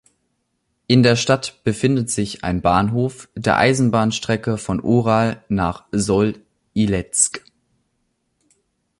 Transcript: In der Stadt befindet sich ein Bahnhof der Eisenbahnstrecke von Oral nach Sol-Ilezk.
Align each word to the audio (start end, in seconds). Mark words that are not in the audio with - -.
In 0.87 1.03
der 1.03 1.15
Stadt 1.15 1.63
befindet 1.63 2.09
sich 2.09 2.43
ein 2.43 2.61
Bahnhof 2.63 3.29
der 3.35 3.59
Eisenbahnstrecke 3.59 4.57
von 4.57 4.79
Oral 4.81 5.43
nach 5.47 5.85
Sol-Ilezk. 5.91 7.45